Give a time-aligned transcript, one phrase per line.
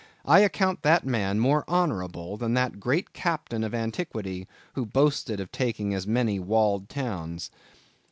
[0.25, 5.51] I account that man more honorable than that great captain of antiquity who boasted of
[5.51, 7.51] taking as many walled towns.